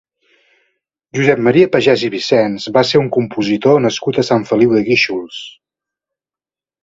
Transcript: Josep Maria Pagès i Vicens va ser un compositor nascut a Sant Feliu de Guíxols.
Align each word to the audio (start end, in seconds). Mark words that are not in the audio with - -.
Josep 1.17 1.41
Maria 1.47 1.67
Pagès 1.75 2.05
i 2.07 2.09
Vicens 2.13 2.65
va 2.77 2.83
ser 2.91 3.01
un 3.03 3.11
compositor 3.17 3.77
nascut 3.85 4.19
a 4.21 4.25
Sant 4.31 4.45
Feliu 4.53 4.73
de 4.79 4.81
Guíxols. 4.89 5.43